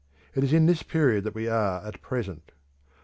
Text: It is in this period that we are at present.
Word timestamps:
It 0.33 0.43
is 0.43 0.51
in 0.51 0.65
this 0.65 0.81
period 0.81 1.25
that 1.25 1.35
we 1.35 1.47
are 1.47 1.85
at 1.85 2.01
present. 2.01 2.53